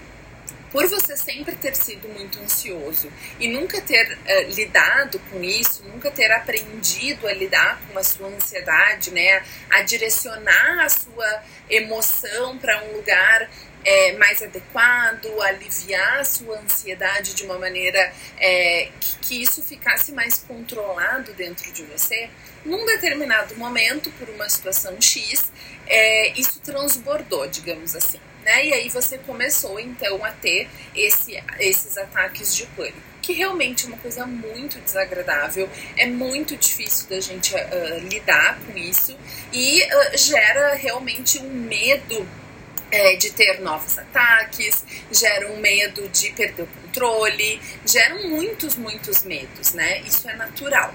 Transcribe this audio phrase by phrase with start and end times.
[0.71, 6.11] por você sempre ter sido muito ansioso e nunca ter uh, lidado com isso, nunca
[6.11, 12.83] ter aprendido a lidar com a sua ansiedade, né, a direcionar a sua emoção para
[12.85, 13.51] um lugar
[13.85, 20.13] é, mais adequado, aliviar a sua ansiedade de uma maneira é, que, que isso ficasse
[20.13, 22.29] mais controlado dentro de você,
[22.65, 25.51] num determinado momento, por uma situação X,
[25.87, 28.67] é, isso transbordou, digamos assim né?
[28.67, 33.89] E aí você começou então a ter esse, esses ataques de pânico, que realmente é
[33.89, 39.17] uma coisa muito desagradável, é muito difícil da gente uh, lidar com isso
[39.53, 42.27] e uh, gera realmente um medo
[42.91, 49.23] é, de ter novos ataques, gera um medo de perder o controle, geram muitos, muitos
[49.23, 50.01] medos, né?
[50.01, 50.93] Isso é natural.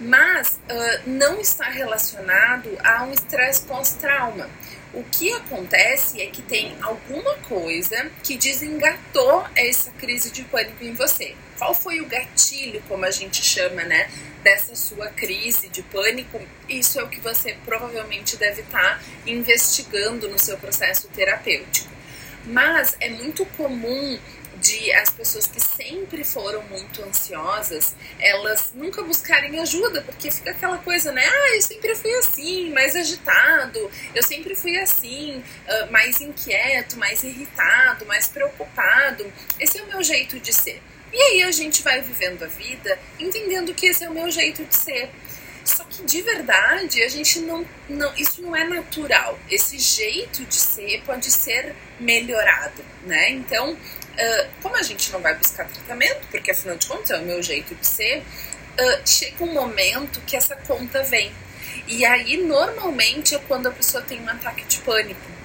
[0.00, 4.50] Mas uh, não está relacionado a um estresse pós-trauma.
[4.94, 10.94] O que acontece é que tem alguma coisa que desengatou essa crise de pânico em
[10.94, 11.34] você.
[11.58, 14.10] Qual foi o gatilho, como a gente chama, né,
[14.42, 16.40] dessa sua crise de pânico?
[16.68, 21.90] Isso é o que você provavelmente deve estar investigando no seu processo terapêutico.
[22.44, 24.18] Mas é muito comum
[24.66, 30.78] de as pessoas que sempre foram muito ansiosas, elas nunca buscarem ajuda, porque fica aquela
[30.78, 31.22] coisa, né?
[31.24, 37.22] Ah, eu sempre fui assim, mais agitado, eu sempre fui assim, uh, mais inquieto, mais
[37.22, 39.32] irritado, mais preocupado.
[39.60, 40.82] Esse é o meu jeito de ser.
[41.12, 44.64] E aí a gente vai vivendo a vida entendendo que esse é o meu jeito
[44.64, 45.10] de ser.
[45.64, 48.14] Só que de verdade a gente não, não.
[48.14, 49.38] Isso não é natural.
[49.50, 53.30] Esse jeito de ser pode ser melhorado, né?
[53.30, 53.76] Então,
[54.16, 57.42] Uh, como a gente não vai buscar tratamento, porque afinal de contas é o meu
[57.42, 61.32] jeito de ser, uh, chega um momento que essa conta vem.
[61.86, 65.35] E aí, normalmente, é quando a pessoa tem um ataque de pânico.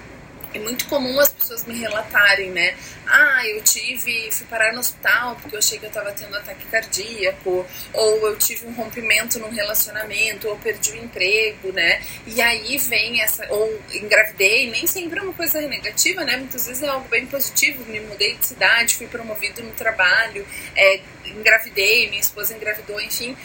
[0.54, 2.76] É muito comum as pessoas me relatarem, né?
[3.08, 6.66] Ah, eu tive, fui parar no hospital porque eu achei que eu tava tendo ataque
[6.66, 12.02] cardíaco, ou eu tive um rompimento num relacionamento, ou perdi o emprego, né?
[12.28, 16.36] E aí vem essa, ou engravidei, nem sempre é uma coisa negativa, né?
[16.38, 20.46] Muitas vezes é algo bem positivo, me mudei de cidade, fui promovido no trabalho,
[20.76, 23.38] é, engravidei, minha esposa engravidou, enfim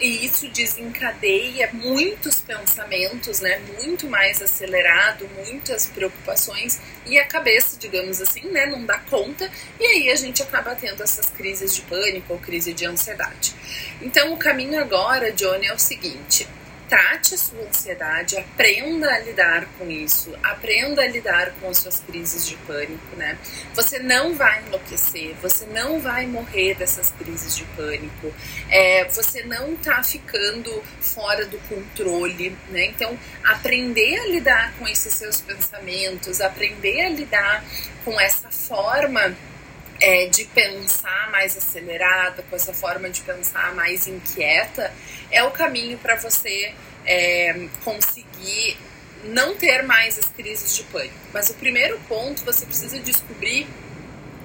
[0.00, 3.60] e isso desencadeia muitos pensamentos, né?
[3.82, 8.66] Muito mais acelerado, muitas preocupações e a cabeça, digamos assim, né?
[8.66, 12.72] Não dá conta e aí a gente acaba tendo essas crises de pânico ou crise
[12.72, 13.54] de ansiedade.
[14.00, 16.48] Então o caminho agora, Johnny, é o seguinte:
[16.90, 22.00] trate a sua ansiedade, aprenda a lidar com isso, aprenda a lidar com as suas
[22.00, 23.38] crises de pânico, né?
[23.74, 28.34] Você não vai enlouquecer, você não vai morrer dessas crises de pânico,
[28.68, 32.86] é, você não tá ficando fora do controle, né?
[32.86, 37.64] Então, aprender a lidar com esses seus pensamentos, aprender a lidar
[38.04, 39.32] com essa forma
[40.00, 44.92] é, de pensar mais acelerada, com essa forma de pensar mais inquieta,
[45.30, 46.74] é o caminho para você
[47.06, 48.76] é, conseguir
[49.24, 51.14] não ter mais as crises de pânico.
[51.32, 53.66] Mas o primeiro ponto, você precisa descobrir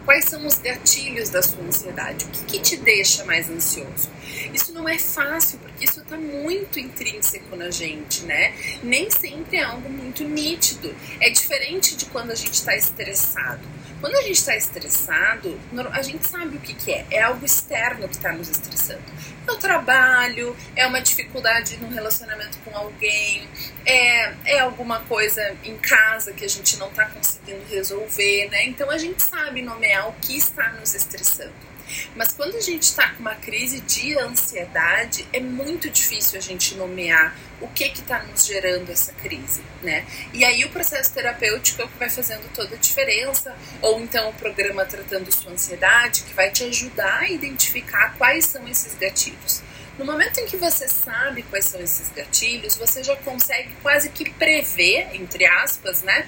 [0.05, 4.09] quais são os gatilhos da sua ansiedade, o que, que te deixa mais ansioso.
[4.53, 8.53] Isso não é fácil, porque isso está muito intrínseco na gente, né?
[8.83, 10.95] Nem sempre é algo muito nítido.
[11.19, 13.67] É diferente de quando a gente está estressado.
[14.06, 15.60] Quando a gente está estressado,
[15.92, 17.07] a gente sabe o que, que é.
[17.10, 19.02] É algo externo que está nos estressando.
[19.48, 23.50] É o trabalho, é uma dificuldade no relacionamento com alguém,
[23.84, 28.68] é, é alguma coisa em casa que a gente não está conseguindo resolver, né?
[28.68, 31.66] Então a gente sabe nomear o que está nos estressando.
[32.15, 36.75] Mas quando a gente está com uma crise de ansiedade, é muito difícil a gente
[36.75, 40.05] nomear o que está nos gerando essa crise, né?
[40.33, 44.29] E aí o processo terapêutico é o que vai fazendo toda a diferença, ou então
[44.29, 49.61] o programa Tratando Sua Ansiedade, que vai te ajudar a identificar quais são esses gatilhos.
[49.97, 54.29] No momento em que você sabe quais são esses gatilhos, você já consegue quase que
[54.29, 56.27] prever, entre aspas, né?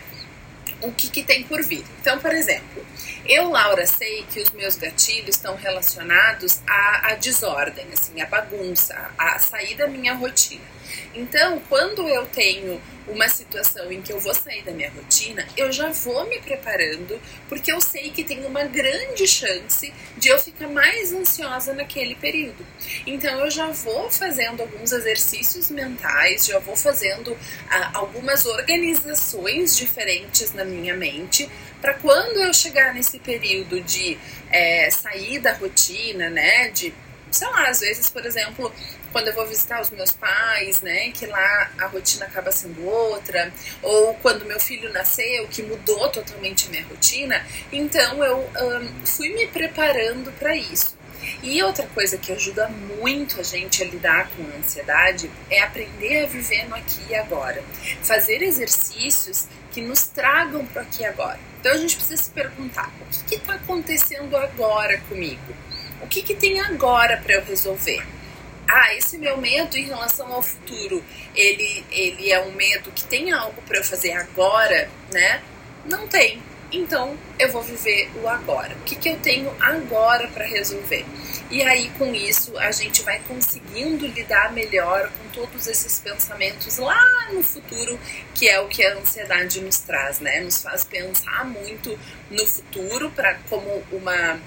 [0.81, 1.83] o que, que tem por vir.
[2.01, 2.85] Então, por exemplo,
[3.27, 9.11] eu, Laura, sei que os meus gatilhos estão relacionados à, à desordem, assim, à bagunça,
[9.17, 10.65] a sair da minha rotina.
[11.13, 15.71] Então, quando eu tenho uma situação em que eu vou sair da minha rotina, eu
[15.71, 20.67] já vou me preparando, porque eu sei que tem uma grande chance de eu ficar
[20.67, 22.65] mais ansiosa naquele período.
[23.05, 27.37] Então, eu já vou fazendo alguns exercícios mentais, já vou fazendo
[27.69, 31.49] ah, algumas organizações diferentes na minha mente,
[31.81, 34.17] para quando eu chegar nesse período de
[34.49, 36.93] é, sair da rotina, né, de
[37.31, 38.71] sei lá, às vezes, por exemplo,
[39.11, 43.51] quando eu vou visitar os meus pais, né, que lá a rotina acaba sendo outra,
[43.81, 49.29] ou quando meu filho nasceu, que mudou totalmente a minha rotina, então eu um, fui
[49.29, 50.95] me preparando para isso.
[51.43, 56.23] E outra coisa que ajuda muito a gente a lidar com a ansiedade é aprender
[56.23, 57.63] a viver no aqui e agora.
[58.01, 61.39] Fazer exercícios que nos tragam para aqui e agora.
[61.59, 65.53] Então a gente precisa se perguntar: o que está acontecendo agora comigo?
[66.01, 68.03] O que, que tem agora para eu resolver?
[68.67, 71.03] ah, esse meu medo em relação ao futuro,
[71.33, 75.41] ele, ele é um medo que tem algo para eu fazer agora, né?
[75.85, 76.41] Não tem.
[76.69, 78.75] Então eu vou viver o agora.
[78.75, 81.05] O que, que eu tenho agora para resolver?
[81.49, 87.29] E aí, com isso, a gente vai conseguindo lidar melhor com todos esses pensamentos lá
[87.31, 87.97] no futuro,
[88.33, 90.41] que é o que a ansiedade nos traz, né?
[90.41, 91.97] Nos faz pensar muito
[92.29, 94.37] no futuro para como uma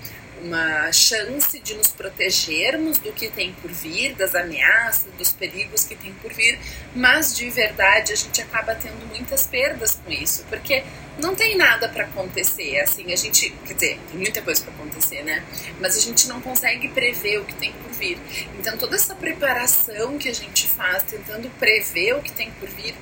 [0.42, 5.94] uma chance de nos protegermos do que tem por vir, das ameaças, dos perigos que
[5.94, 6.58] tem por vir,
[6.94, 10.82] mas de verdade a gente acaba tendo muitas perdas com isso, porque
[11.18, 15.22] não tem nada para acontecer, assim, a gente, quer dizer, tem muita coisa para acontecer,
[15.22, 15.44] né?
[15.78, 18.18] Mas a gente não consegue prever o que tem por vir.
[18.58, 22.94] Então toda essa preparação que a gente faz tentando prever o que tem por vir,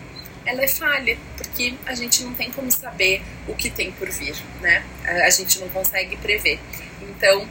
[0.48, 4.34] ela é falha, porque a gente não tem como saber o que tem por vir,
[4.62, 4.82] né?
[5.04, 6.58] A gente não consegue prever.
[7.02, 7.46] Então,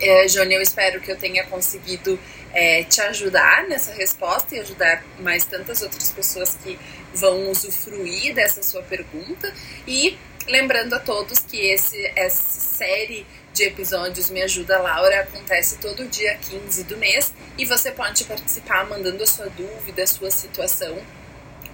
[0.00, 2.18] é, Jônia, eu espero que eu tenha conseguido
[2.54, 6.78] é, te ajudar nessa resposta e ajudar mais tantas outras pessoas que
[7.12, 9.52] vão usufruir dessa sua pergunta.
[9.84, 10.16] E
[10.46, 16.38] lembrando a todos que esse, essa série de episódios Me Ajuda Laura acontece todo dia
[16.48, 20.96] 15 do mês e você pode participar mandando a sua dúvida, a sua situação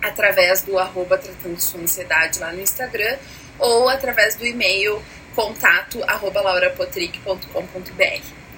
[0.07, 3.19] através do arroba tratando sua ansiedade lá no Instagram
[3.59, 5.03] ou através do e-mail
[5.35, 6.41] contato arroba.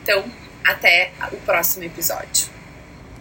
[0.02, 0.24] Então,
[0.64, 2.47] até o próximo episódio.